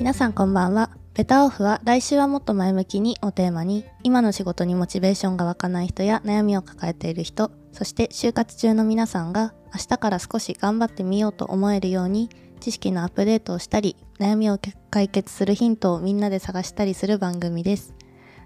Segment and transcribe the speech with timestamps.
[0.00, 0.88] 皆さんこんばんは。
[1.12, 14.58] ベタオフは来週はもっと前向きにをテーマに、今の仕事にモチベーションが湧かない人や悩みを抱えている人、そして就活中の皆さんが明日から少し頑張ってみようと思えるように、知識のアップデートをしたり、悩みを
[14.90, 17.92] 解決するヒントをみんなで探したりする番組です。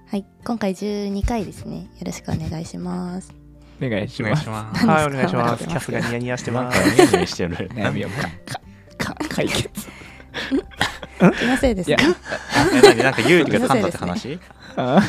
[0.08, 1.88] はい、今回12回ですね。
[2.00, 3.32] よろしくお願いします。
[3.80, 4.48] お願いします。
[4.48, 5.68] はい、お願いします。
[5.68, 6.94] キャスがニヤニヤしてます。
[6.94, 7.68] ニヤニヤしてる。
[7.68, 8.22] 悩みをか
[8.98, 9.70] かか解決。
[11.18, 11.98] 気のせいですいや
[13.02, 14.38] なんか有利が噛んだって話？
[14.76, 15.02] あ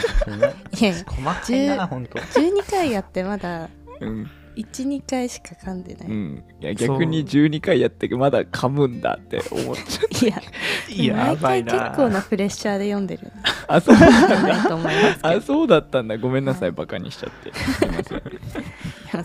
[0.80, 2.20] いや細かいな、ほんと。
[2.20, 3.70] 12回やってまだ
[4.00, 6.08] うん1、2回しか噛んでない。
[6.08, 6.44] うん。
[6.62, 10.96] いや逆に12回やってまだ噛むんだって思っちゃう。
[10.96, 11.56] いや、やば。
[11.56, 13.34] 結構なプレッシャーで読んでる。
[13.68, 14.08] あそうな
[14.58, 16.18] いと思いますけあどそうだったんだ。
[16.18, 17.52] ごめんなさいバカにしちゃって。
[17.54, 18.02] すいま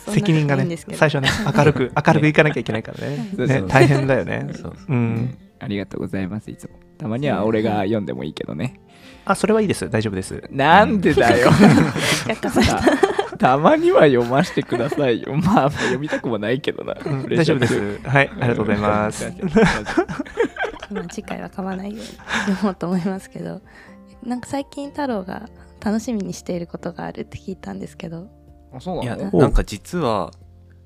[0.01, 0.15] せん。
[0.15, 3.63] 責任がねいいんですけ、ど最初ね、明るく、明るくいかなきゃいけないからね。
[3.69, 4.49] 大変だよね。
[4.61, 5.39] そううん。
[5.61, 6.75] ありがとうございますいつも。
[6.99, 8.81] たまには俺が読んでもいいけどね。
[9.25, 9.89] あ、それはいいです。
[9.89, 10.43] 大丈夫です。
[10.51, 11.51] なんでだよ。
[13.39, 15.35] たまには読ませてくださいよ。
[15.35, 16.95] まあ読みたくもないけどな。
[17.05, 17.99] うん大丈夫です。
[18.07, 19.33] はい、ありがとうございます。
[20.91, 22.07] まあ次回は噛まないように
[22.47, 23.61] 読もうと思いますけど
[24.25, 25.49] なんか最近太郎が
[25.81, 28.29] 楽しみにしていることがあるって聞いたんですけど
[28.73, 30.31] あそういや、のなんか実は、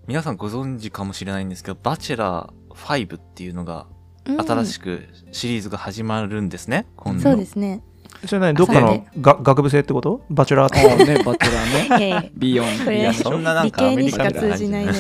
[0.07, 3.87] 皆さんご存知かもしれないんですけど、バチェラー5っていうのが、
[4.27, 7.23] 新しくシリーズが始まるんですね、今度。
[7.23, 7.83] そうですね
[8.27, 10.23] それ何どっかのが学部生ってこと？
[10.31, 10.81] バチェラーって。
[10.91, 11.47] あね、バト
[11.91, 12.31] ラーね。
[12.35, 12.67] ビヨン。
[12.85, 14.93] これいや、そんななん理かアメリカ系にしかで通じないね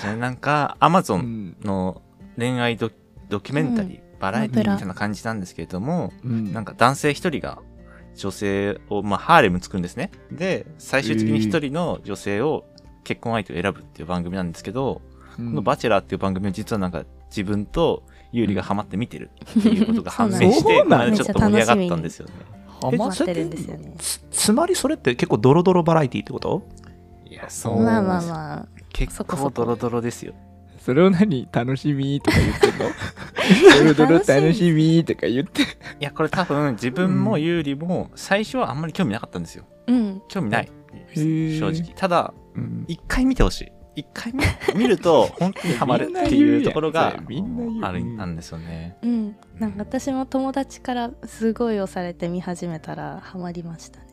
[0.00, 1.56] じゃあなんか、アマゾうンん。
[1.62, 2.00] の
[2.38, 2.90] 恋愛ド
[3.28, 7.58] ドキュメンタリー、バラエティみたいな感じなんですけれども、うんなんか男性一人が
[8.16, 10.10] 女性を、まあ、ハーレム作るんですね。
[10.32, 12.64] で、最終的に一人の女性を
[13.04, 15.02] 結婚相手を選ぶっていう番組なんですけど、
[15.38, 22.32] このバチェラーっていう番組は実はなんか自分とユーリがハマって見てるっていうことが判明して、そうなんだこの間ちょっと盛り上がったんですよね。
[22.66, 26.62] ハマってるんですよねつつまりそれって結構ドロドロバラエティってこと
[27.28, 30.34] いや、そおーまあまあまあ結構ドロドロですよ。
[30.80, 33.94] それを何楽しみとか言ってんの？
[33.94, 35.62] ドロドロ楽しみとか言って。
[35.62, 35.64] い
[36.00, 39.64] や、これ多分自分もユーリも最初はあんまり興味なかったんですよ。
[39.86, 40.68] うん興味ない。
[41.14, 41.92] ー正直。
[41.94, 43.72] ただ、うん一回見てほしい。
[43.98, 44.42] 一回見
[44.82, 47.10] 見ると 本当にハマるっていうところがあ
[47.92, 48.96] るうんなんですよね。
[49.02, 54.06] うんなんか私も友達からすごい押されて見始めたらハマりましたね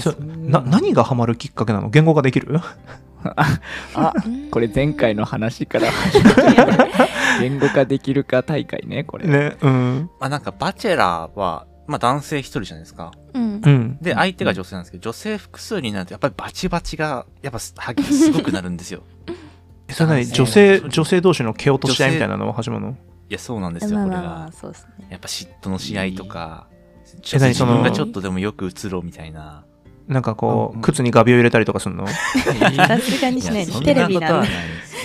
[0.00, 1.88] そな何がハマるきっかけなの？
[1.90, 2.58] 言語ができる？
[3.94, 5.88] あうんこれ前回の話から
[7.40, 9.26] 言語化できるか大会ねこれ。
[9.26, 10.10] ね、うん。
[10.20, 13.12] まあなんかバチェラーは、まあ男性一人じゃないですか。
[13.34, 13.98] うんうん。
[14.00, 17.74] で、相手が女性なんですけど、女性複数になるとやっぱりバチバチが、やっぱす
[18.32, 19.02] ごくなるんですよ。
[19.88, 22.90] 女性、女性同士の蹴落とし合いみたいなのが始まるの？
[22.90, 22.94] い
[23.28, 24.50] や、そうなんですよ、これが。
[24.52, 26.68] そうですねやっぱ嫉妬の試合とか、
[27.32, 27.54] え何？
[27.54, 29.64] その自分がちょっとでもよく映ろうみたいな。
[30.06, 32.06] なんかこう靴に画鋲入れたりとかするの？
[32.06, 32.14] さ
[32.98, 34.48] すがにしないやそんテレビなんで。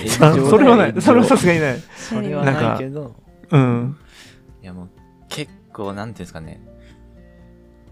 [0.10, 1.02] それはない。
[1.02, 1.80] それはさすがにない。
[1.96, 3.16] それはないけど、
[3.52, 3.98] うん。
[4.62, 4.90] いやもう
[5.30, 6.62] 結構、なんていうんですかね、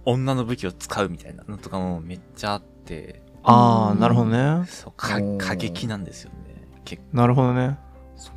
[0.05, 4.65] 女の武器を使うみたいなのとかもめっちゃあって、ああ、なるほどね。
[4.67, 5.19] そう、過
[5.55, 6.37] 激なんですよね。
[6.85, 7.17] 結構。
[7.17, 7.77] なるほどね。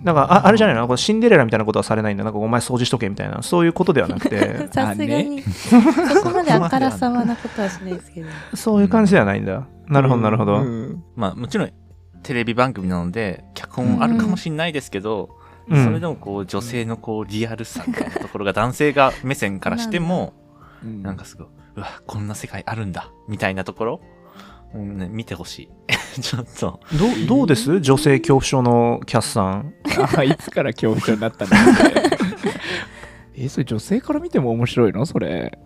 [0.03, 0.89] なんか、ああれじゃないの？
[0.89, 2.25] こうシンデレラみたいなことはされないんだ。
[2.25, 3.43] なんか、お前掃除しとけみたいな。
[3.43, 9.67] そういうことではなくて、 さすがにそこまであからさまなことはしないですけど そういう感じではないんだ。
[9.89, 10.57] なるほど、なるほど。
[10.57, 11.73] うんまあもちろん、
[12.23, 15.29] テレビ番組なので、脚本あるかもしれないですけど、
[15.69, 20.33] うんそれでもこう、女性のこう、リアルさみたいなところが男性が目線からしても、
[20.83, 21.47] うんなんかすごい、
[21.77, 24.01] うわ、こんな世界あるんだ、みたいなところ、
[24.75, 25.69] うんね、見てほしい。
[26.21, 26.81] ちょっと。
[26.99, 27.81] どうどうです？
[27.81, 29.75] 女性恐怖症のキャスさん。
[30.17, 31.51] あいつから恐怖症になったの？
[33.37, 35.07] えそれ女性から見ても面白いの？
[35.07, 35.59] それ、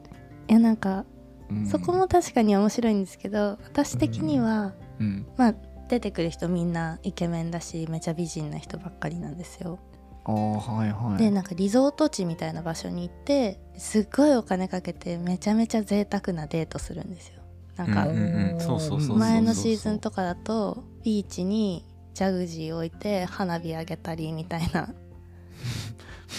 [0.49, 1.05] いやなんか
[1.51, 1.67] うん。
[1.67, 5.27] そこも確かに面白いんですけど私的にはうん。
[5.37, 5.55] まあ
[5.89, 9.79] 出てくる人みんなイケメンだしめちゃ美人な人ばっかりなんですよ。
[10.25, 11.19] ああはいはい。
[11.19, 17.38] でなんかリゾート地みたいな場所に行ってすっごいお金かけてめちゃめちゃ贅沢なデートするんですよ
[17.79, 21.85] なんかそうそうそう前のシーズンとかだとビーチに
[22.15, 24.89] ジャグジー置いて花火あげたりみたいな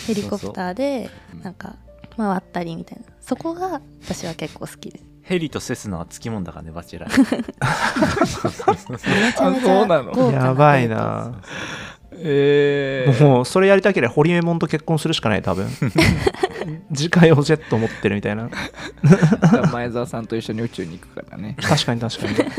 [0.06, 1.10] ヘリコプターで
[1.42, 1.78] なんか
[2.18, 7.38] 回ったりみたいなそこが私は結構好きですヘリとセスナはつきもんだからね、バチェラー。
[8.92, 11.40] めちゃめちゃそうなのやばいな。
[12.14, 15.68] えー、もう、それやりたければ、ホリエモンと結婚するしかない、多分。
[16.90, 18.50] 自家用ジェット持ってるみたいな。
[19.72, 22.36] 前澤さんと一緒に宇宙に行くからね確かに確かに。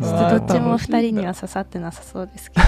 [0.00, 2.66] ちょっとどっちも2人には刺さってなさそうですけど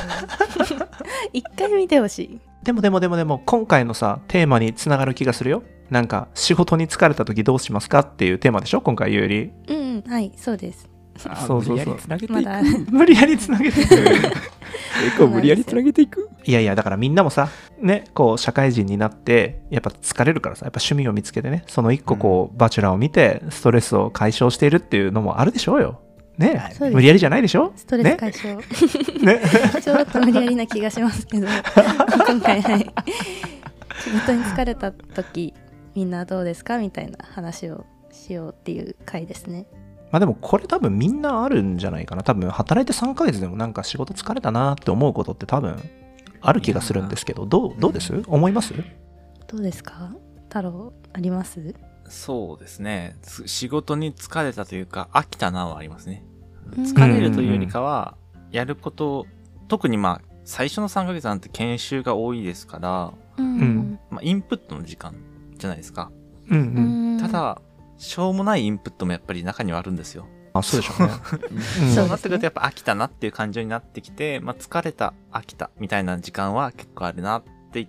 [1.32, 10.95] 一回見てほしいでもでもでもでも今回のさテーマにつながる気がするよなんか仕事に疲れた時どうしますかっていうテーマでしょ今回ゆうりうん、うん、はい、そうです。
[11.28, 11.96] あそうそうそう。
[11.96, 12.32] 無理やりつなげていく。
[12.32, 16.28] まだ、 無理やりつなげて結構無理やりつなげていく？
[16.44, 17.48] いやいやだからみんなもさ
[17.80, 26.00] ねこう社会人になってやっぱ疲れるからさやっぱ趣味を見つけてねその一個こう、バチェラーを見てストレスを解消しているっていうのもあるでしょうよ。
[26.38, 26.70] ね。
[26.92, 27.72] 無理やりじゃないでしょ？
[27.76, 28.56] ストレス解消。
[28.56, 29.40] ね。
[29.82, 31.46] ちょっと無理やりな気がしますけど、
[32.28, 32.90] 今回、はい。
[34.04, 35.54] 仕事に疲れた時、
[35.94, 36.76] みんなどうですか？
[36.78, 39.64] みたいな話をしようっていう回ですね。
[40.10, 42.22] まあでもこれ多分みんなあるんじゃないかな。
[42.22, 45.76] 多分働いて3ヶ月でもなんか仕事疲れたなって思うことって多分
[46.40, 47.46] ある気がするんですけど。
[47.46, 48.22] どうどうです？
[48.26, 48.74] 思います？
[49.48, 50.14] どうですか？
[50.48, 51.74] 太郎、あります？
[52.08, 53.16] そうですね。
[53.22, 56.24] つ仕事に疲れたというか、飽きたなはありますね。
[56.76, 56.84] うん。
[56.84, 58.16] 疲れるというよりかは、
[58.52, 59.26] やること、
[59.66, 63.98] 特にまあ、最初の3ヶ月なんて研修が多いですから、うん。
[64.10, 65.16] まあ、インプットの時間
[65.56, 66.12] じゃないですか。
[66.48, 67.20] うんううんん。
[67.20, 67.60] た、だ、
[67.98, 70.26] しょうもないインプットもやっぱり中にはあるんですよ。
[70.52, 71.12] あそうでしょうね
[71.50, 77.88] うんそうそうなってくるとやっぱ飽きたなっていう感情になってきて、まあ、疲れた、飽きたみたいな時間は結構あるなって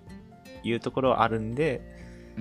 [0.62, 1.80] いうところはあるんで、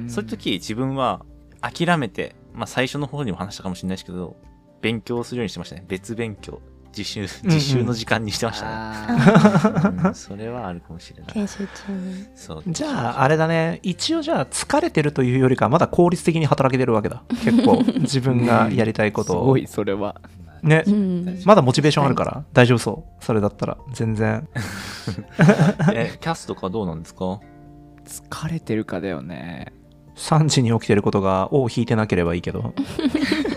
[0.08, 1.26] そういう時自分は
[1.62, 4.36] 諦めて、まあ、最初の方にも話したかもしれないですけど、
[4.82, 5.86] 勉強するようにしてましたね。
[5.88, 6.62] 別勉強。
[6.96, 8.72] 自習、うん自習の時間にしてましたね。
[8.74, 10.16] あうん。
[10.16, 11.34] それはあるかもしれない。
[11.34, 12.26] 研修中に。
[12.36, 12.64] そう。
[12.68, 13.80] じゃああれだね。
[13.84, 17.24] 一応じゃあ疲れてるというよりかはまだ効率的に働けてるわけだ。
[17.44, 19.42] 結構自分がやりたいーことを。
[19.44, 20.20] すごいそれは。
[20.64, 20.84] ね。
[20.88, 21.42] うん。
[21.46, 22.44] まだモチベーションあるから。
[22.54, 23.24] 大丈夫そう。
[23.24, 23.78] それだったら。
[23.94, 24.48] 全然。
[25.94, 27.40] え、キャスとかどうなんですか？
[28.06, 29.74] 疲れてるかだよね。
[30.16, 32.74] 3時に起きてることが尾を引いてなければいいけど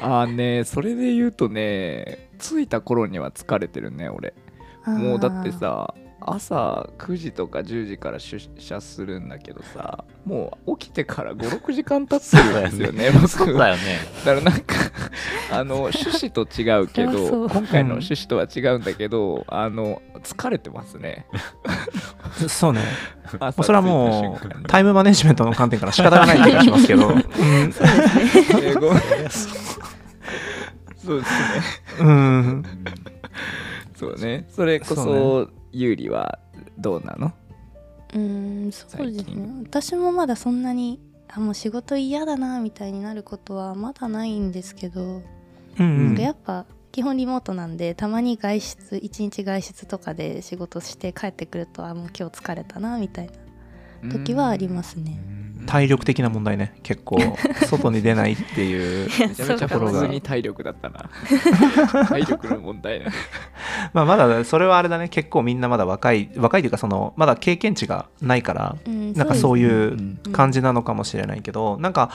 [0.04, 4.34] ああねそれで言うとね着いた頃には疲れてるね俺。
[4.86, 5.92] もうだってさ
[6.22, 13.98] 朝9時とか10時から出社するんだけどさもう起きてから56時間経ってるんですよね僕そうだよね。
[14.24, 14.74] だからなんか
[15.50, 17.48] あの趣旨と違うけそう そう。
[17.48, 21.26] ど今回の趣旨とは違うんだけどあの疲れてますね。
[22.48, 22.80] そうね。
[23.38, 27.22] 朝それはもうタイムマネジメントの観点から仕方がない気がしますけど、うん。
[28.62, 28.90] 英語
[31.10, 32.06] そうですね。
[32.06, 32.64] うん、
[33.96, 34.46] そうね。
[34.48, 36.38] それこそそ有利は
[36.78, 37.32] どうなの？
[38.14, 45.22] うんそうです最ね私もまだそんなにあもう仕事嫌だなみたいになることはまだないんですけど、
[45.78, 46.06] うん。
[46.06, 53.32] なんかやっぱ基本リモートなんでたまに外出一日外出とかで仕事して帰ってくるとあもう今日疲れたなみたいな
[54.08, 55.20] 時はありますね。
[55.66, 56.74] 体力的な問題ね。
[56.82, 57.18] 結構
[57.66, 59.08] 外に出ないっていう。
[59.20, 59.78] めちゃめちゃそうか。
[59.78, 61.10] も普通に体力だったな。
[62.06, 63.06] 体力の問題ね。
[63.92, 65.08] まあまだそれはあれだね。
[65.08, 72.10] 結構みんなまだ若い若いというかそのまだ経験値がないからうんなんかそういう感じなのかもしれないけど、なんか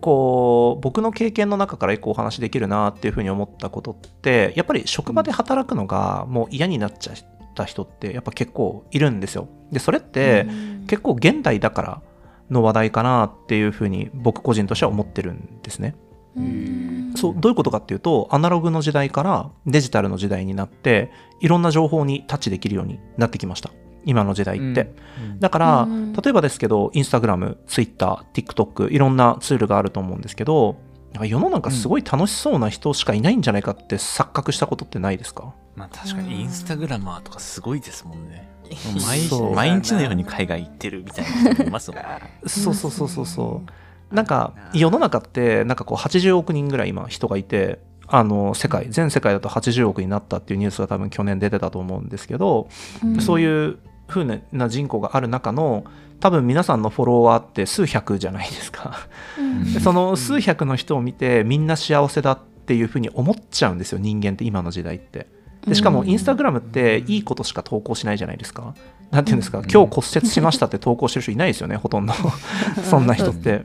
[0.00, 7.16] こう僕の経験の中から一個お話できるなっていうふうに思ったことってやっぱり職場で働くのがもう嫌になっちゃっ
[7.54, 9.48] た人ってやっぱ結構いるんですよ。
[9.70, 10.86] でそれってうん。
[10.86, 12.02] 結構現代だから
[12.50, 15.94] の話題かなっていうふうに僕個人としては思ってるんですね。
[16.36, 17.14] うん。
[17.16, 21.10] そうどういうことかっていうとアナログの時代からデジタルの時代になって
[21.40, 23.70] いろんな情報にタッチできるようになってきました。
[24.04, 24.92] 今の時代って、
[25.38, 26.12] だから、うん。
[26.12, 30.76] 例えばですけどインスタグラムツイッター TikTok いろんなツールがあると思うんですけど
[31.12, 38.48] なんか世の中すごい楽しそうな人しかいないんじゃないかって錯覚したことってないですか、まあ確かにインスタグラマーとかすごいですもんね。
[38.92, 39.54] もうそう。
[39.54, 42.06] 毎毎日のように海外行ってるみたいな人もいますもんね。
[42.46, 43.62] そうそうそうそうそ
[44.10, 44.14] う。
[44.14, 52.68] なんか世の中ってなんかこう80億人ぐらい今人がいてあの世界全世界だと80億になったっていうニュースが多分去年出てたと思うんですけど、
[53.04, 53.20] うん。
[53.20, 53.78] そういう
[54.08, 55.84] 風な人口がある中の
[56.22, 59.08] 多分皆さんのフォロワーって数百じゃないですか。
[59.36, 65.26] うんでその数百の人を見てみんな幸せだっていう風に思っちゃうんですよ人間って今の時代って。
[65.66, 68.72] でしかもインスタグラムっていいことしか投稿しないじゃないですか。
[69.10, 72.14] なんていうんですか、うん今日骨折しましたって投稿してる人いないですよね ほとんど
[72.88, 73.64] そんな人って。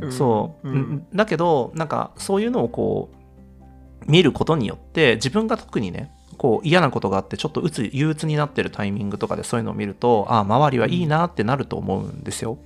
[0.00, 3.08] うんそう、うんだけどなんかそういうのをこ
[4.04, 12.58] う見ることによって自分が特にねこう嫌なことがあってちょっとうつ憂鬱になってるタイミングとかでそういうのを見るとああ周りはいいなってなると思うんですよ。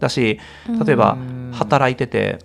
[0.00, 0.40] だし
[0.84, 2.38] 例えばうん働いてて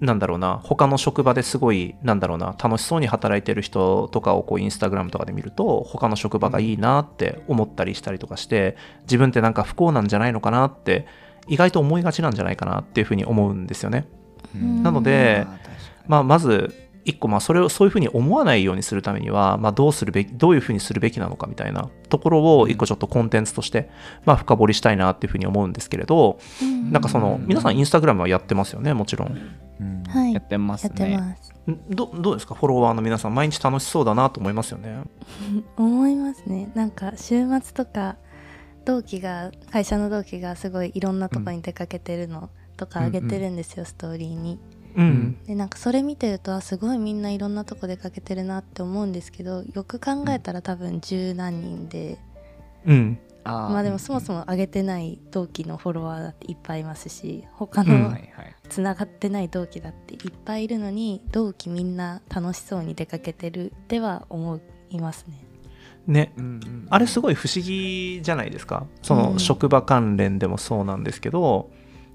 [0.00, 11.06] なんだろうな他の職場ですごいなんだろうな楽しそうに働いてる人とかをこうインスタグラムとかで見ると他の職場がいいなって思ったりしたりとかして自分ってなんか不幸なんじゃないのかなって
[11.48, 14.06] 意外と思いがちなんじゃないかなっていうふうに思うんですよね。
[14.54, 15.46] うんなので、
[16.06, 23.90] まあ、まず一個まあそれをそういうふうに思わないようにするためには、まあ、どうするべきどういうふうにするべきなのかみたいなところを一個ちょっとコンテンツとして、
[24.24, 26.38] まあ、深掘りしたいなっていうふうに思うんですけれど、
[26.90, 29.38] なんかその皆さんインスタグラムはやってますよねもちろん。
[29.80, 30.02] うん。
[30.04, 30.32] はい。
[30.32, 31.52] やってますやってねます。
[31.70, 31.80] ん？
[31.90, 32.54] どどうですか？
[32.54, 35.02] フォロワーの皆さん毎日楽しそうだなと思いますよね。
[35.76, 36.70] 思いますね。
[36.74, 38.16] なんか週末とか
[38.84, 44.58] 同期が会社の同期がすごいいろんなとこに出かけてるのとかあげてるんですよ、ストーリーに
[44.96, 45.36] うん。
[45.46, 52.18] でなんかそれ見てるとあすごいみんないろんなとこ出かけてるなって思うんですけどよく考えたら多分十何人で、
[52.86, 53.18] うん。
[53.44, 53.72] あー。
[53.72, 57.88] まあでもそもそも上げてない同期のフォロワーだっていっぱいいますし他うん。
[57.88, 64.58] のはいはいつながってない同期だっていっぱいいるのに同期みんな楽しそうに出かけてるっては思
[64.90, 65.44] いますね。
[66.06, 66.32] ね。
[66.38, 66.86] うんうん。
[66.88, 68.86] あれすごい不思議じゃないですか。
[69.02, 69.20] そうん。
[69.34, 71.70] の職場関連でもそうなんですけど、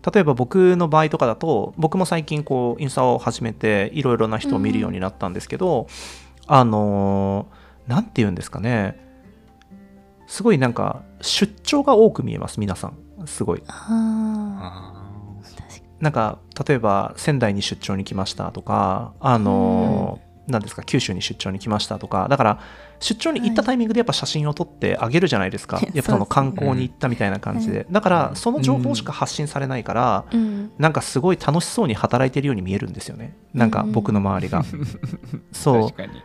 [0.06, 5.88] 例えば僕の場合とかだと僕も最近こうインスタを始めていろいろな人を見るようになったんですけど、
[6.48, 9.00] あのーなんて言うんですかね。
[10.28, 12.98] すごいなんか出張が多く見えます皆さん。
[13.26, 13.64] すごい。
[16.00, 16.38] なんか
[16.68, 22.28] 例えば仙台に出張に来ましたとかあのーなんですか九州に出張に来ましたとか。
[22.28, 22.60] だから
[23.00, 25.92] 出張に行ったタイミングでやっぱ写真を撮ってあげるじゃないですか、はい。
[25.94, 30.72] やっぱその観光に行ったみたいな感じで、だからその情報しか発信されないから、うん。
[30.80, 33.38] なんかすごい楽しそうに働いてるように見えるんですよね。
[33.54, 34.64] なんか僕の周りが、
[35.54, 35.84] そう。
[35.92, 36.22] 確かに。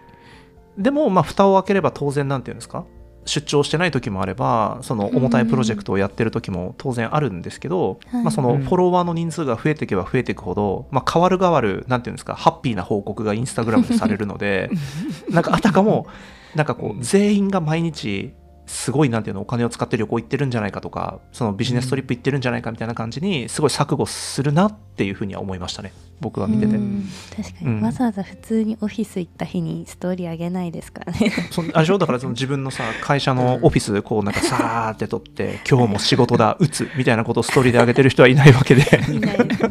[0.79, 2.85] でもまあ蓋を開ければ当然なんていうんですか？
[3.27, 8.23] 出張してない時もあればその重たいプロジェクトをやってる時も当然あるんですけど、はい。
[8.23, 14.71] まあ、そのフォロワーの人数が増えていけば増えていくほど、まあ、変わる変わるなんていうんですかハッピーな報告がインスタグラムでされるので
[15.31, 16.07] なんかあたかも
[16.55, 18.35] なんかこう全員が毎日
[18.67, 25.93] すごいなんていうのお金を使って旅行行ってるんじゃないかとかそのビジネストリップ行ってるんじゃないかみたいな感じにすごい錯誤するなっていうふうには思いましたね。
[26.21, 26.77] 僕は見てて。
[26.77, 27.09] うん。
[27.37, 27.81] 確かに、うん。
[27.83, 31.33] わざわざ普通にオフィス行った日にストーリーあげないですからね。
[31.51, 31.99] そんあれでしょ？
[31.99, 38.83] だからその自分のさ会社のオフィスこうなんかさーって撮って 今日も仕事だ打つみたいなことをストーリーで上げてる人はいないわけで。
[39.13, 39.71] いないですね。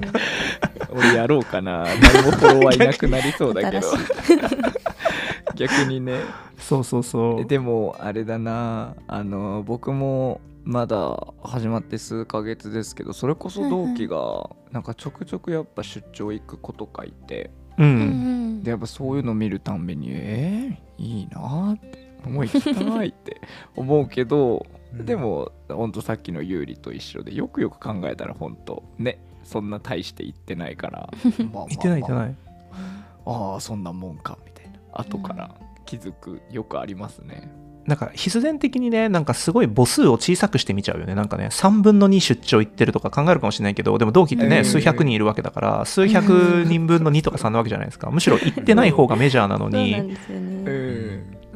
[0.91, 1.85] 俺やろうかな。
[2.01, 3.87] 誰もフォロワーいなくなりそうだけど。
[3.87, 3.99] 新
[5.55, 6.19] 逆にね。
[6.57, 8.95] そうそうそえでもあれだな。
[9.07, 23.41] あの僕もまだ始まって数ヶ月ですけどそれこそ同期がなんかちょくちょくやっぱ出張行く子とかいてううんんでやっぱそういうの見るたんびにえー、いいなーってもう行きたいって
[23.75, 31.09] 思うけどでもほんとさっきの有利と一緒でよくよく考えたらほんとねそんな大して行ってないから。
[31.39, 31.99] まあまあまあ言ってない。
[31.99, 32.35] 言ってない
[33.25, 33.55] あ。
[33.57, 34.52] あそんなもんかみたいな
[34.93, 35.51] 後から
[35.85, 37.51] 気づくよくありますね。
[37.85, 41.15] なんか必然的にねなんかすごい母数を小さくしてみちゃうよね。
[41.15, 48.09] なんかね3分の2出張行ってるとか考えるかもしれないけどでも同期ってね、えー数百人いるわけだから数百人分の2とか3なわけじゃないですか。
[48.09, 50.15] むしろ行ってない方がメジャーなのに。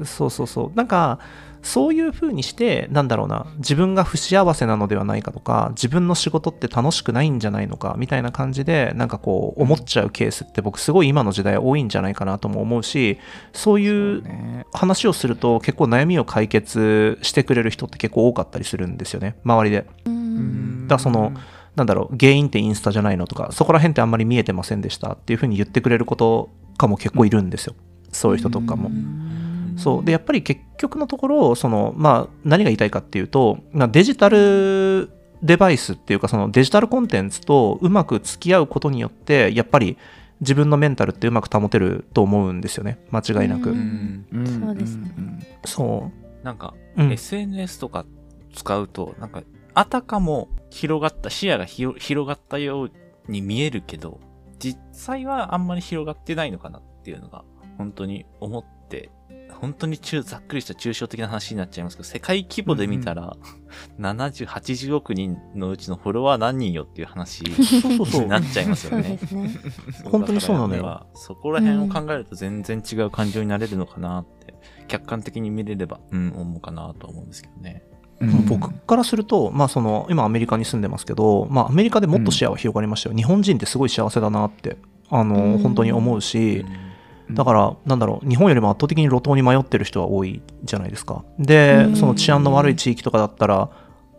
[0.04, 0.78] そうそうそう。
[0.78, 1.20] なんか
[1.68, 13.18] そういう風にしてなんだろうな自分が不幸せなのではないかとか自分の仕事って楽しくないんじゃないのかみたいな感じでなんかこう思っちゃうケースって僕すごい今の時代多いんじゃないかなとも思うし
[13.52, 19.86] そういうね話をすると結構悩みを解決してくれる人って結構多かったりするんですよね周りで。
[20.06, 20.88] うん。
[20.88, 21.34] だからその
[21.76, 27.76] なんだろう原因ってインスタじゃないのとかそこら辺ってあんまり見えてませんでしたっていう風に言ってくれることかも結構いるんですよ。
[28.12, 28.90] そういう人とかも
[29.78, 30.06] そう。
[30.06, 35.10] でやっぱり結局のところその、まあ、何が言いたいかっていうと、まあ、デジタル
[35.44, 39.98] デバイスっていうかそのデジタルコンテンツとうまく付き合うことによってやっぱり
[40.42, 43.00] 自分のメンタルってうまく保てると思うんですよね。
[43.12, 45.08] 間違いなく、そうですね。
[45.22, 45.44] ん。
[45.66, 46.12] そ
[46.44, 48.06] なんか、う、うん、SNS とか
[48.54, 49.42] 使うと、なんか、
[49.74, 52.92] あたかも広がった、視野が広がったよう
[53.28, 54.20] に見えるけど、
[54.60, 57.44] 実際はあんまり広がってないのかなっていうのが、
[57.78, 59.10] 本当に思って、
[59.60, 63.36] 本当に中、ざっくりした抽象的な話になっちゃいますけど、世界規模で見たら、
[64.00, 69.28] 70、80億人のうちのフォロワー何人よっていう話になっちゃいますよそうねで。
[69.28, 69.60] すね。
[70.06, 71.08] 本当にそうなのよ。
[71.16, 74.54] そこら辺を考えると全然違う感情になれるのかなって、
[74.88, 77.84] 客観的に見れれば、うん、思うかなと思うんですけどね。
[78.20, 78.46] うん。
[78.46, 84.78] 僕からすると、まあ、その今アメリカに住んでますけど、まあ、アメリカでもっと視野は広がりましたよ、日本人ってすごい幸せだなって
[85.10, 85.58] あの、うん。
[85.60, 86.66] 本当に思うし、
[87.32, 91.24] だから、なんだろう、日本よりも圧倒的に路頭に迷ってる人は多いじゃないですか。
[91.40, 93.70] でう、んその治安の悪い地域とかだったら、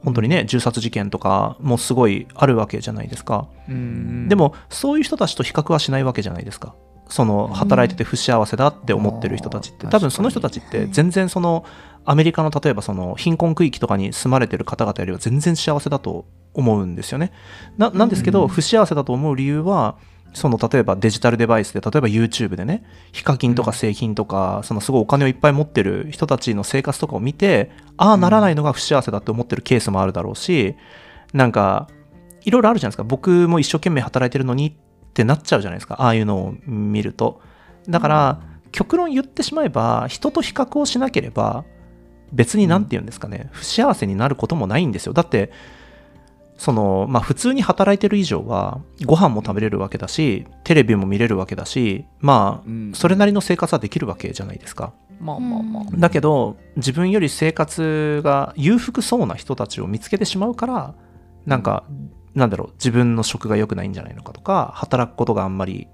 [0.04, 3.48] 本当にね、銃殺事件とかもすごいあるわけじゃないですか。
[3.68, 6.74] うんでも、そういう人たちと比較はしないわけじゃないですか。
[7.08, 11.64] その働いてて不幸せだって思ってる人たちって、うん多分その人たちって全然その
[12.04, 17.32] アメリカの例えばその貧困区域とかに住まれてる方々よりは全然幸せだと思うんですよね。
[17.76, 19.96] ななんですけど、うん不幸せだと思う理由は
[20.34, 30.76] その例えばデジタルデバイスで例えば YouTube でねヒカキンとか製品とか、そのすごいお金をいっぱい持ってる人たちの生活とかを見てああならないのが不幸せだって思ってるケースもあるだろうし
[31.32, 31.88] なんか
[32.42, 33.04] いろいろあるじゃないですか。
[33.04, 34.72] 僕も一生懸命働いてるのにっ
[35.12, 35.96] てなっちゃうじゃないですか。
[36.00, 37.40] ああいうのを見ると。
[37.88, 41.64] だから、極論言ってしまえば人と比較をしなければ
[42.32, 45.12] 別に何て言うんですかね、不幸せになることもないんですよ。
[45.12, 45.50] だって
[46.58, 52.92] そのまあ普通に働いてる以上はご飯も食べれるわけだしテレビも見れるわけだしまうん。
[52.92, 54.92] あそれなりの生活はできるわけじゃないですか。
[55.20, 60.94] まあまあまあ、だけど自分より生活が裕福そうな人たちを見つけてしまうから
[61.44, 61.82] なんか
[62.34, 65.88] なんだろう自分の職が良くないんじゃないのかとか働くことがあんまり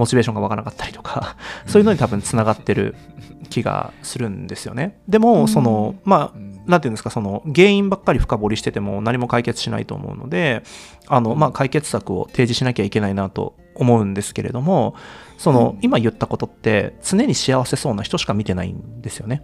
[0.00, 2.96] モチベーションがわからなかったりとかそういうのに多分つながってる
[3.50, 4.98] 気がするんですよね。
[5.08, 6.50] でもそのまあうん。
[6.66, 10.62] なんていうんですかその原因ばっかり深掘りしてても何も解決しないと思うので
[11.06, 14.94] あの、まあ、解決策を提示しなきゃいけないなと思うんですけれども
[15.38, 19.42] その、今言ったことって常に幸せそうな人しか見てないんですよね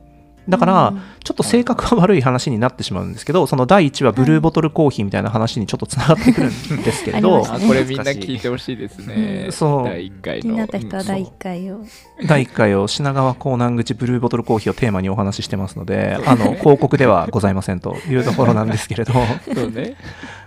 [0.48, 1.02] だから、うん。
[1.26, 9.46] ちょっと性格が悪い話になってしまうんですけどその第1話ブルーボトルコーヒーみたいな話にちょっとつながってくるんですけれどねあこれみんな聞いてほしいですね。
[9.46, 9.52] うん。
[9.52, 9.84] そう。
[9.84, 10.42] 第1回の。
[10.42, 11.80] 気になった人は第1回を。
[12.28, 19.12] 第1回を品川港南口ブルーボトルコーヒーをテーマにお話ししてますのであの広告ではございませんというところなんですけれど
[19.52, 19.96] そうね。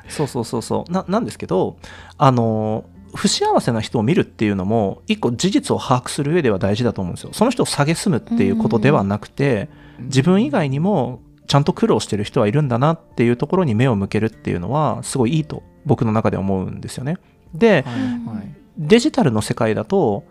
[0.07, 0.91] そうそうそうそう。
[0.91, 1.75] ななんですけど
[2.17, 7.31] あの不幸せな人を見るっていうのも一個事実を把握する上では大事だと思うんですよ。
[7.33, 9.67] その人を蔑むっていうことではなくて
[10.03, 17.17] 自分以外にもちゃんと苦労してる人はいるんだなっていうところに目を向けるっていうのはすごいいいと僕の中で思うんですよね。
[17.53, 18.37] ではい。
[18.37, 18.55] はい。
[18.77, 20.23] デジタルの世界だと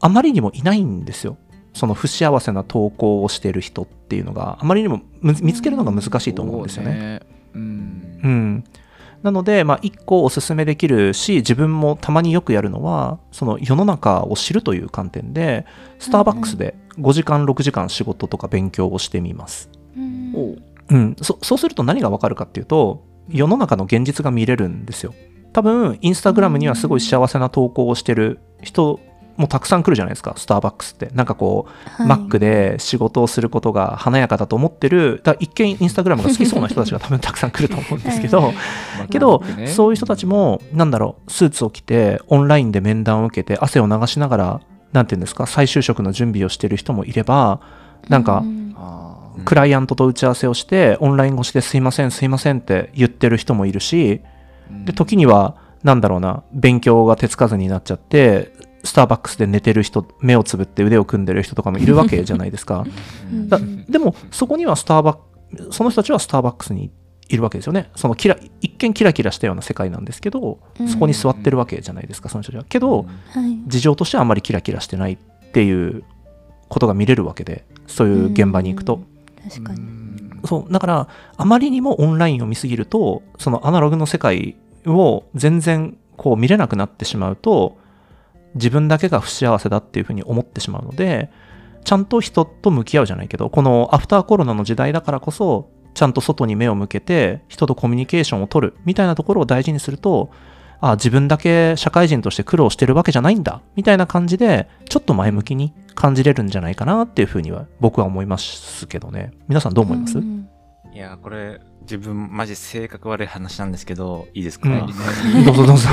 [0.00, 1.36] あまりにもいないんですよ。
[1.74, 7.20] その不幸せな投稿をしてる人っていうのがあまりにもむ見つけるのが難しいと思うんですよね。
[7.54, 8.20] うん。
[8.22, 8.64] うん、
[9.22, 15.66] なので、まあ、1個おすすめできるし自分もたまによくやるのはその世の中を知るという観点で
[15.98, 20.32] スターバックスで5時間6時間仕事とか勉強をしてみます、うん。
[20.34, 20.62] おう。
[20.90, 25.14] うん、そそうすると何がわかるかっていうと世の中の現実が見れるんですよ。
[25.52, 29.00] 多分インスタグラムにはすごい幸せな投稿をしてる人
[29.38, 31.10] もたくさん来るじゃないですかスターバックスって。
[31.14, 32.06] なんかこうはい。
[32.08, 35.20] マックで仕事をすることが華やかだと思ってる。
[35.22, 39.08] だ一見インスタグラムが好きそうな人たちが 多分たくさん来ると思うんですけど、はい。
[39.08, 44.60] けど、まあねそういう人たちもなんだろうスーツを着てオンラインで面談を受けて汗を流しながら
[44.92, 47.60] なんていうんですか再就職の準備をしてる人もいれば
[48.08, 48.74] なんかうん。
[49.44, 58.52] クライアントと打ち合わせをしてオンライン越しですいませんすいませんって言ってる人もいるしーで時にはなんだろうな勉強が手つかずになっちゃって
[58.84, 62.84] スターバックスで寝てる人目をつぶって腕を組んでる人とかもいるわけじゃないですか。
[63.88, 66.90] でもそこにはスターバックその人たちはスターバックスに
[67.28, 67.90] いるわけですよね。
[67.96, 70.88] そのキラ一見キラキラしたような世界なんですけどうん。
[70.88, 72.64] そこに座ってるわけじゃないですかその人たちは。
[72.68, 73.58] けどはい。
[73.66, 75.16] 事情としてはあまりキラキラしてないっ
[75.52, 76.04] ていう
[76.68, 79.00] ことが見れるわけでそういう現場に行くと。
[79.48, 79.80] 確かに。
[79.80, 80.08] うん
[80.44, 87.76] そうだからあまりにもオンラインを見すぎるとそのアナログの世界を全然こう見れなくなってしまうと
[88.54, 91.30] 自分だけが不幸せだっていうふうに思ってしまうので
[91.84, 100.30] ちゃんと人と向き合うじゃないけどこのアフターコロナの時代だからこそちゃんと外に目を向けて人とコミュニケーションを取るみたいなところを大事にすると
[100.80, 109.32] あ自分だけ社会人として苦労してるわけじゃないんだみたいな感じでちょっと前向きに感じれるんじゃないかなっていうふうには僕は思いますけどね。
[109.48, 110.37] 皆さんどう思います、うん
[110.98, 114.78] いや、これ、自分、マジ性格悪い話なんですけど、いいですか、うん。
[114.80, 115.88] 何どうぞどうぞ。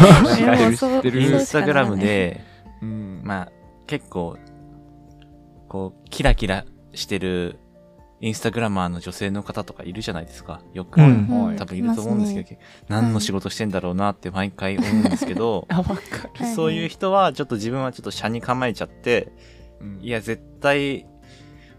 [1.04, 2.44] インスタグラムで、
[2.82, 3.22] うん。
[3.24, 3.52] まあ、
[3.86, 4.36] 結構、
[5.70, 6.66] こう、キラキラ
[6.96, 7.60] してる、
[8.20, 10.62] インスタグラマーの女性の方とかいるじゃないですか。
[10.74, 11.28] よく、うん。
[11.28, 11.56] はい。
[11.56, 15.68] 多分いると思うんですけど、何の仕事してんだろうなって毎回思うんですけど、
[16.56, 19.32] そういう人は、ちょっと自分はちょっと車に構えちゃって、
[19.80, 20.00] うん。
[20.02, 21.06] いや、絶対、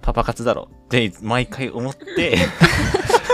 [0.01, 2.37] パパ活だろって毎回思って、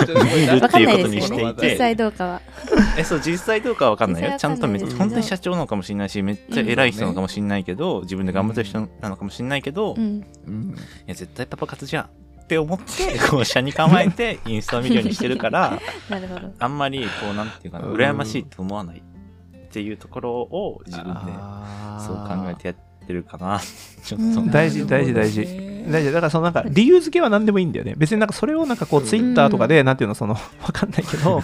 [0.35, 2.41] 見るっていうことにしてい実て、際どうかは。
[2.99, 4.31] え、そう、実際どうかはわかんないよ。
[4.33, 10.25] 実ちゃんとめ本当に社長なのかもしれないし、めっちゃ偉い人なのかもしれないけど、自分で頑張ってる人なのかもしれないけど、いうん。
[10.47, 10.75] うん
[11.07, 16.53] や、絶対パパ活じゃんって思って、こう、車に構えて、インスタを見るようにしてるから、 なるほど。
[16.59, 17.95] あんまり、こう、なんていうかな、うん。
[17.95, 21.21] 羨ましいと思わないっていうところを自分で、
[21.99, 23.61] そう考えてやってるかな。
[24.05, 24.27] ちょっと。
[24.27, 25.15] うん大事大事。
[25.15, 27.95] 大事大事だからそのなんか理由付けは何でもいいんだよね。
[27.97, 29.07] 別になんかそれをなんかこううん。
[29.07, 31.43] ツイッターとかでなんていうのその わかんないけど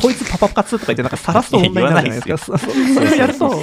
[0.00, 3.62] こいつパパ活とか言ってなんか晒すと問題になるじゃないですかそれをやるとはい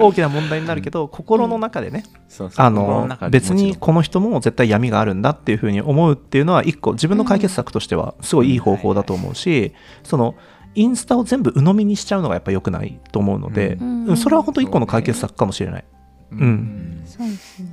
[0.00, 2.66] 大きな問題になるけど心の中でねそうそう。
[2.66, 10.34] あの別にこの人も絶対闇があるんだっていうふうに思うっていうのは一個自分の解決策としてはすごいいい方法だと思うしその
[10.74, 13.76] インスタを全部鵜呑みにしちゃうのがやっぱ良くないと思うので、
[14.16, 15.84] それは本当一個の解決策かもしれない。
[16.30, 17.02] うん。
[17.04, 17.66] そうですね。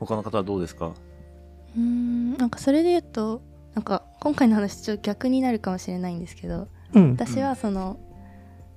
[0.00, 0.92] 他の方はどうですか？
[1.76, 3.42] うーんなんかそれで言うと
[3.74, 7.98] なんか今回の話ちょっと逆になるかもしれないんですけどうん、私はその、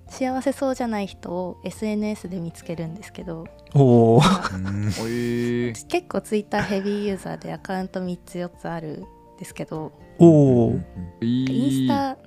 [0.10, 9.06] 幸せそうじゃない人を SNS で見つけるんですけどお結構ツイッターヘビーユーザーでアカウント3つ4つある
[9.36, 10.82] んですけどおー。
[11.22, 12.18] インスタ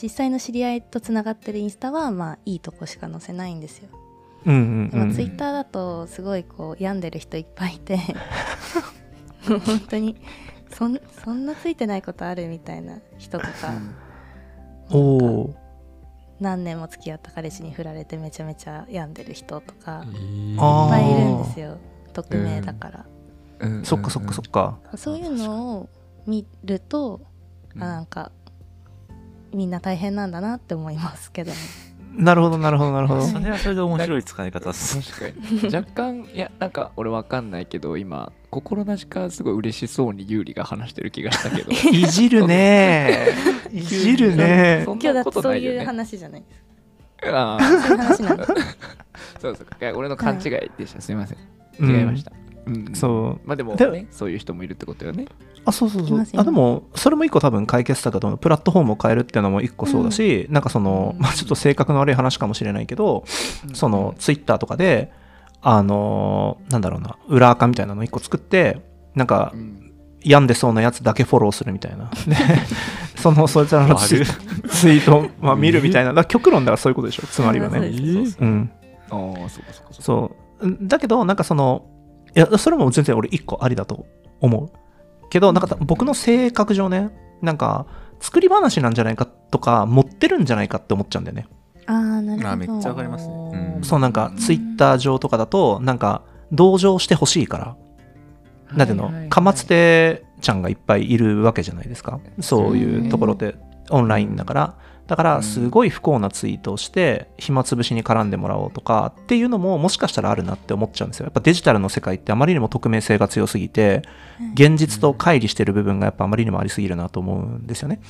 [0.00, 3.88] 実際の知り合いとつながってるインスタはまあいいとこしか載せないんですよ。
[4.44, 4.90] うんうん。
[4.90, 7.98] でもツイッターだとすごいこう病んでる人いっぱいいて
[9.46, 10.16] 本当に。
[10.70, 13.52] そんそんなついてないことあるみたいな人とか。
[14.90, 15.54] おお
[16.40, 21.78] 何年も付き合った彼氏に振られてめちゃめちゃ病んでる人とかいっぱいいるんですよ。
[22.12, 23.06] 匿名だから、
[23.60, 23.84] うん。
[23.84, 24.78] そっかそっかそっか。
[24.96, 25.88] そういうのを
[26.26, 27.20] 見ると、
[27.74, 27.82] うん。
[27.82, 28.32] あなんか
[29.52, 31.56] みんな大変なんだなって思いますけどね
[32.16, 33.22] なるほどなるほどなるほど。
[33.22, 35.12] それはそれで面白い使い方です。
[35.12, 35.74] 確かに。
[35.74, 41.70] 若干いやなんか俺わかんないけど今心なしかすごい嬉しそうに有利が話してる気がしたけど。
[41.90, 43.28] いじるね。
[43.72, 44.84] いじるね。
[44.86, 46.64] 今日だってなことそういう話じゃないです。
[47.34, 48.46] あそういう話なんでー
[49.40, 49.66] そうそう。
[49.80, 50.42] いや俺の勘違い
[50.78, 51.38] でした、すいません。
[51.80, 52.43] 違いました、うん
[52.94, 53.48] そう。
[53.48, 55.26] まあでもでねそういう人もいるってことよね
[55.64, 58.38] あ、そうそうそうあ、でも、それも一個多分解決策だと思う。
[58.38, 63.24] プラットフォームを変えるっていうのも一個そうだし、なんかその、まあちょっと性格の悪い話かもしれないけど、
[63.72, 65.10] その、ツイッターとかで、
[65.62, 68.82] あのーなんだろうな、裏垢みたいなの一個作って、
[69.14, 69.80] なんかう、ん
[70.24, 72.10] 病んでそうなやつだけフォローするみたいな。
[72.26, 72.36] で、
[73.16, 76.10] その、そいつらのツイツイートを、まあ、見るみたいな。
[76.10, 77.92] だから極論ではそういうことでしょ、つまりはね。
[78.26, 78.70] そうん。
[79.10, 81.84] ああそうかそうかそうだけど、なんかその、
[82.36, 84.06] いや、それも全然俺一個ありだと
[84.40, 84.70] 思う。
[85.30, 87.10] けど、なんか僕の性格上ね、
[87.42, 87.86] なんか、
[88.20, 91.46] 作り話なんじゃないかとか、持ってるんじゃないかって思っちゃうんだよね。
[91.86, 92.48] ああなるほど。
[92.50, 93.34] あめっちゃわかりますね。
[93.76, 93.84] うん。
[93.84, 97.76] そう、なんか、ツイッター上とかだと、なんか、同情してほしいから、
[98.76, 102.20] なんていうの、かまつてちゃんがいっぱいいるわけじゃないですか。
[102.40, 103.56] そういうところで、
[103.90, 104.74] オンラインだから。
[105.06, 111.24] だから、すごい不幸なツイートをして、暇つぶしに絡んでもらおうとかっていうのも、もしかしたらあるなって思っちゃうんですよ。
[111.24, 114.02] やっぱデジタルの世界ってあまりにも匿名性が強すぎて、
[114.54, 118.00] 現実と乖離してる部分がやっぱあまりにもありすぎるなと思うんですよね。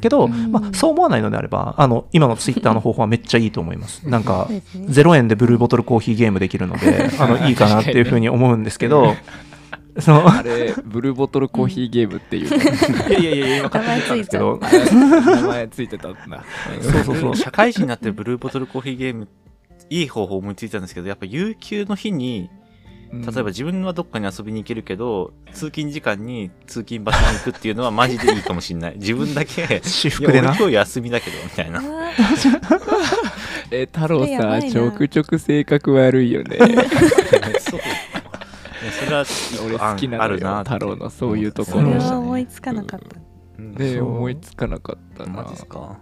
[0.00, 4.02] けど、うんまあ、そう思わないのであれば、あの、今のツイッターの方法はめっちゃいいと思います。
[4.08, 9.16] なんかそう、ですね0円でブルーボトルコーヒーゲームできるので、あの、いいかなっていうふうに思うんですけど、
[9.98, 16.44] その、あれブルーボトルコーヒーゲームっていうのいやいやいや、今名前ついたけど、名前ついてたんだ
[16.80, 17.36] そうそうそう。
[17.36, 19.28] 社会人になってブルーボトルコーヒーゲーム、
[19.90, 22.50] いい方法思いついたんですけど、やっぱ有給の日に、
[23.12, 28.94] 例えば自分はどっかに遊びに行けるけど、通勤時間に通勤場所に行くっていうのはマジでいいかもしんない。
[28.96, 30.56] 自分だけ、私い服でな。
[30.56, 31.80] 今日休みだけど、みたいな。
[33.70, 36.58] え太郎さちょくちょく性格悪いよね
[37.60, 37.80] そう。
[39.00, 39.24] それは
[39.66, 43.06] 俺好きなのよあるなって太郎のそういうとこそれろは思いつかなかった。
[43.58, 45.42] うんね思いつかなかったな。
[45.42, 45.98] マジですか？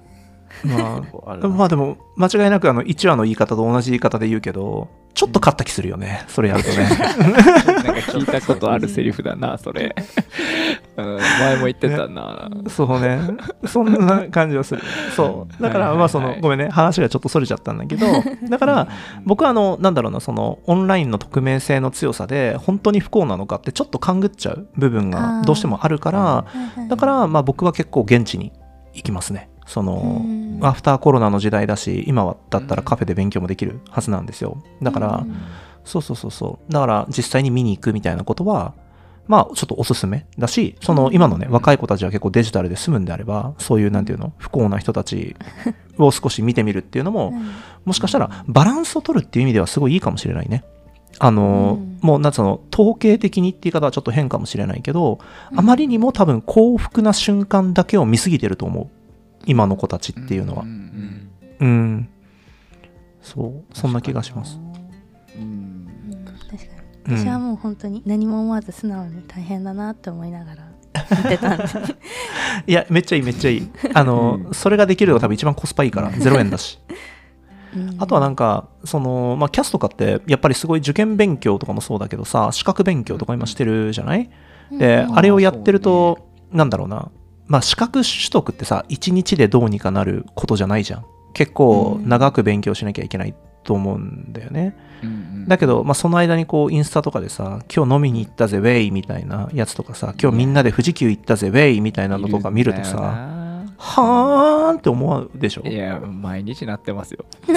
[0.65, 6.25] まあ、 まあでも、間違いなくあの、1話の言い方と同じ言い方で言うけど、ちょっと勝った気するよね。
[6.29, 6.77] それやるとね。
[6.89, 9.95] なんか聞いたことあるセリフだなそれ
[10.97, 13.21] うん前も言ってたなそうね。
[13.67, 14.83] そんな感じはする。
[15.15, 15.63] そう。
[15.63, 16.69] だから、まあその、ごめんね。
[16.71, 18.07] 話がちょっとそれちゃったんだけど、
[18.49, 18.89] だから、
[19.25, 26.45] 僕はあの、なんだろうな、その、オンラインの匿名性の強さで、本当に不幸なのかってちょっと勘ぐっちゃう部分がどうしてもあるから、
[26.89, 28.53] だから、まあ僕は結構現地に
[28.95, 29.49] 行きますね。
[29.73, 30.23] その、
[30.61, 34.63] アフターコロナの時代だし、今はだったらカフェで勉強もできるはずなんですよ。
[34.83, 35.27] だから、
[35.85, 36.73] そうそうそうそう。
[36.73, 38.75] だから実際に見に行くみたいなことは、
[39.29, 45.37] まあちょっとおすすめだし、その今のね、若い子たちは結構デジタルで済むんであれば、そういうなんていうの、不幸な人たち
[45.97, 47.33] を少し見てみるっていうのも、
[47.87, 50.65] もしかしたらバランスを取るっていう意味ではすごいいいかもしれないね。
[51.19, 55.21] あの、うんもうなんつうの、統計的にって言い方はちょっと変かもしれないけど、
[55.55, 59.02] あまりにも多分幸福な瞬間だけを見すぎてると思う。
[59.47, 60.65] 今の子たちっていうのは。
[60.65, 60.67] ん。
[60.67, 61.29] うん
[61.61, 62.09] うん。
[63.21, 64.59] そう、そんな気がします。
[65.37, 65.43] うん。
[65.45, 66.25] うん。
[66.25, 66.55] 確か
[67.09, 67.15] うん。
[67.15, 70.69] に私はもう本当に何も思わず素直に大変だなって思いながら
[71.17, 71.79] 見てたんです。
[72.67, 73.69] いや、めっちゃいい、めっちゃいい。
[73.95, 74.55] あの、うん。
[74.55, 76.79] それができるのが多分一番コスパいいから、0円だし。
[77.75, 77.97] うん。
[77.99, 84.29] あとはなんか、その、まあ、キャスとかって、やっぱりすごい受験勉強とかもそうだけどさ、資格勉強とか今してるじゃない？
[84.71, 85.17] で、うん。
[85.19, 87.11] あれをやってると、なんだろうな、
[87.47, 91.05] まあ、資格取得ってさ、1日でどうにかなることじゃないじゃん。
[91.35, 94.77] 結構長く勉強しなきゃいけないと思うんだよね。
[95.03, 102.99] うんだけど、まあ、その間にこう、インスタとかでさ、今日飲みに行ったぜ、ウェイみたいなやつとかさ、今日みんなで富士急行ったぜ、ウェイみたいなのとか見るとさ、
[103.77, 105.63] はーんって思うでしょ？
[105.67, 107.25] いや毎日なってますよ。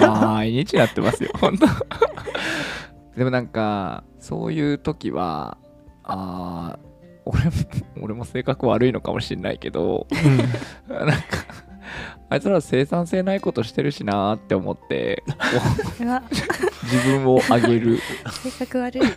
[0.00, 1.66] 毎日なってますよ本当。
[3.16, 5.58] でもなんかそういう時は
[6.02, 6.93] あー
[7.24, 7.50] 俺も
[8.00, 10.06] 俺も性格悪いのかもしれないけど
[10.88, 11.14] なんか
[12.28, 15.22] あいつら生産性ないことしてるしなーって思って
[16.84, 17.98] 自分を上げる。
[18.30, 19.02] 性格悪い。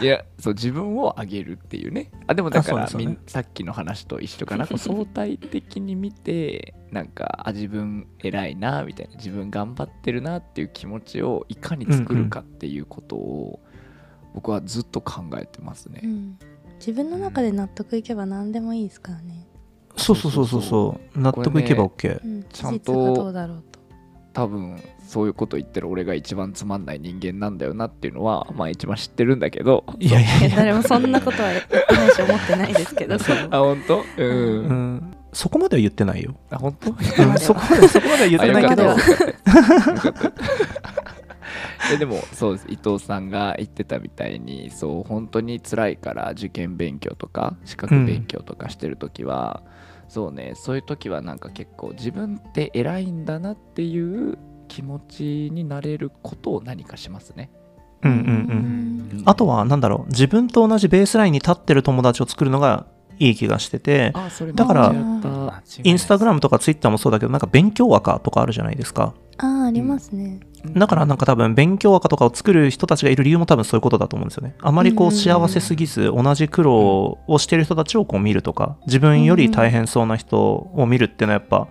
[0.00, 2.10] いやそう自分を上げるっていうね。
[2.26, 4.66] あでもだから、ねさっきの話と一緒かな。
[4.76, 13.60] 相対的に見てなんかあ自分偉いなみたいな自分頑張ってるなっていう気持ちをいかに作るかっていうことを
[14.38, 16.00] 僕はずっと考えてますね。
[16.04, 16.38] う、ん。
[16.78, 19.48] 自分の中で納得いけば何でもいいですからね、
[19.96, 21.20] そうそうそうそうそう。
[21.20, 23.80] 納得いけば OK、うん、ちゃんとどうだろうと。
[24.32, 29.84] 多分そういうこと言ってる俺が一番つまんない人間なんだよなっていうのはまあ一番知ってるんだけど。
[29.98, 30.56] いやいやいや。
[30.58, 33.16] 誰もそんなことは言ってないし思ってないですけど。
[33.50, 34.04] あ本当？
[34.18, 34.32] うん、う
[34.72, 35.14] ん。
[35.32, 36.90] そこまでは言ってないよ、あ本当？
[36.90, 36.96] うん。
[37.38, 38.94] そこまでそこまでは言ってないけど
[41.92, 42.66] えでもそうです。
[42.68, 49.62] 伊藤さんが言ってたみたいにそう本当に辛いから受験勉強とか資格勉強とかしてる時は、
[50.08, 57.50] そうねそういう時はなんか結構自分って偉いんだなっていう気持ちになれることを何かしますね。
[58.02, 58.18] うんうん
[59.16, 59.22] うん。
[59.24, 62.86] あとはなんだろう自分と同じベースラインに立ってる友達を作るのが
[63.18, 64.94] いい気がしててあそれだから
[65.82, 69.14] インスタグラムムとかツイッターもそうだけどなんか勉強赤とかあるじゃないですか。
[69.40, 70.40] ああありますね、
[70.74, 74.56] だからなんか多分勉強赤とかを作る人たちがいる理由も多分そういうことだと思うんですよね。
[74.60, 81.68] あまりこうんう幸せすぎず同じ苦労をしてる人たちをこう見るとか自分より大変そうな人を見るっていうのはやっぱ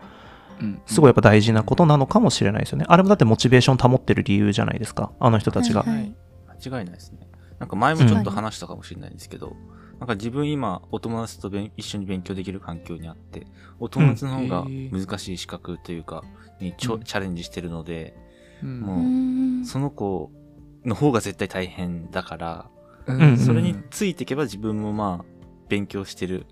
[0.61, 0.81] うん。
[0.85, 2.85] すごいやっぱ大事なことなのかもしれないですよね。
[2.87, 6.15] あれもだってモチベーション保ってる理由じゃないですかあの人たちが、はいはい。
[6.63, 7.27] 間違いないですね。
[7.59, 9.55] なんか前もちょっと話したかもしれないんですけど、
[9.99, 13.47] なんか自分今お友達と勉一緒に勉強できる環境にあって、
[13.79, 16.23] お友達の方が難しい資格というか、
[16.59, 17.03] にちょうん。
[17.03, 18.15] チャレンジしてるので、
[18.63, 18.81] うん。
[18.81, 19.01] もうう
[19.61, 20.31] んその子
[20.85, 22.69] の方が絶対大変だから、
[23.07, 23.21] うん。
[23.21, 23.37] うん。
[23.37, 25.25] それについていけば自分もまあ、
[25.67, 26.45] 勉強してる、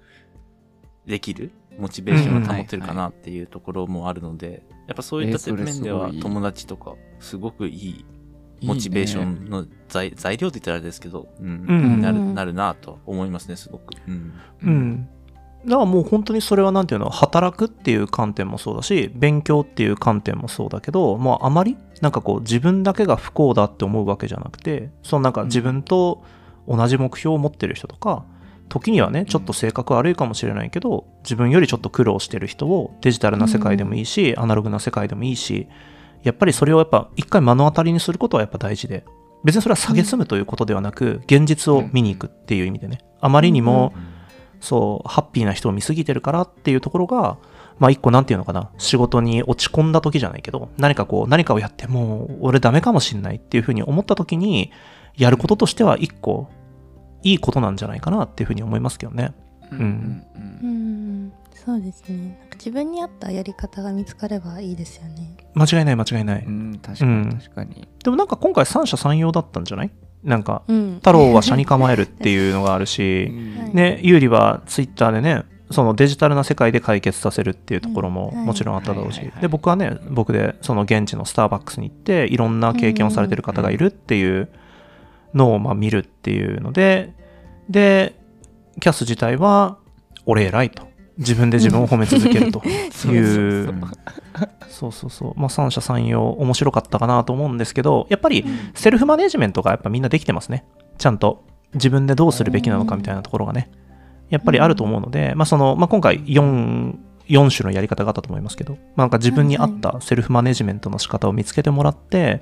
[1.06, 8.06] できる、モチベーションが保ってるかなっていうところもあるので、やっぱそういった面では友達とか、すごくいい
[8.66, 12.02] モチベーションの材材料って言ったらあれですけど、うんうん。
[12.02, 12.36] なるうん。
[12.36, 13.94] なるなと思いますね、すごく。
[14.08, 14.34] うん。
[14.64, 15.10] うん、
[15.66, 26.24] だからもう本当にそれはなんていうの働くっていう観点もそうだし勉強っていう観点もそうだけどもうあまりなんかこう自分だけが不幸だって思うわけじゃなくてそのなんか自分と
[26.68, 28.26] 同じ目標を持ってる人とか
[28.70, 35.68] 時にはねちょっと性格悪いかもしれないけど自分よりちょっと苦労してる人をデジタルな世界でもいいし、アナログな世界でもいいし
[36.26, 39.06] やっぱりそれをやっぱ一回目の当たりにすることはやっぱ大事で。
[39.44, 42.98] 別にそれは蔑むということではなく現実を見に行くっていう意味でね。
[43.22, 43.94] あまりにも、
[44.60, 47.38] そう、ハッピーな人を見すぎてるからっていうところが、
[47.78, 54.72] まあ一個なんていうのかな、仕事に落ち込んだ時じゃないけど、何かこう、何かをやってもう俺ダメかもしんないっていうふうに思った時に、
[55.16, 56.50] やることとしては一個、
[57.22, 59.34] いいことなんじゃないかなっていうふうに思いますけどね。
[59.72, 60.26] うんうん
[60.64, 61.34] うん
[61.66, 62.38] そうですね。
[62.40, 65.36] なんか自分に合ったやり方が見つかればいいですよね。
[65.56, 66.44] 間違いない間違いない。
[66.46, 67.30] うんうん確かうん。
[67.30, 67.88] に確かに。
[68.04, 69.92] でもなんか今回三者三様だったんじゃない？
[70.24, 70.96] なんか、うん。
[70.96, 79.20] 太郎は車に構えるっていうのがあるし、はいね、有利はツイッターでね、そのデジタルな世界で解決させるっていうところももちろんあっただろうし。
[79.42, 84.50] で、僕はね、僕でその現地のスターバックスに行って、いろんな経験をされてる方がいるっていう
[85.34, 87.14] のをまあ見るっていうので、
[87.70, 88.16] で、
[88.80, 89.80] キャス自体は、
[90.28, 90.88] 俺偉いと。
[91.18, 92.62] 自分で自分を褒め続けると。
[92.66, 93.74] いう、
[94.68, 100.66] そうそうそう、まあ三者三様面白かったかなと思うんですけど、やっぱりセルフマネジメントがやっぱみんなできてますね。
[100.98, 101.44] ちゃんと。
[101.76, 103.70] 自分でどうするべきなのかみたいなところがね、
[104.30, 106.96] やっぱりあると思うので、まあその、まあ今回4、
[107.28, 112.42] 4種のやり方があったと思いますけど、まあなんか自分に合ったセルフマネジメントの仕方を見つけてもらって、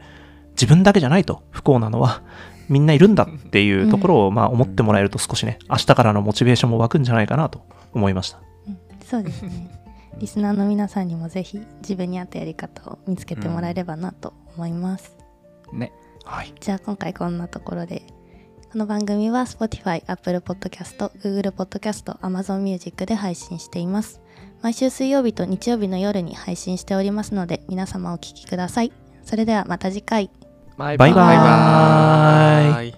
[0.52, 2.22] 自分だけじゃないと、不幸なのは、
[2.70, 8.40] みんないるんだっていうところをまあ思ってもらえると少しね、明日からのモチベーションも湧くんじゃないかなと思いました。
[9.18, 9.70] うんそうですね。
[10.20, 15.16] リスナーの皆さんにもぜひ自分に合ったやり方を見つけてもらえればなと思います、
[15.72, 15.92] ね。
[16.24, 16.54] はい。
[16.60, 18.04] じゃあ今回こんなところで
[18.72, 24.22] この番組は Spotify、Apple Podcast、Google Podcast、Amazon Music で配信しています。
[24.62, 28.92] 毎週水曜日と日曜日の夜に配信しておりますので皆様お聞きください。
[29.24, 30.32] それではまた次回。
[30.78, 31.14] バイバイ。
[31.14, 32.92] バーイ。
[32.92, 32.98] バ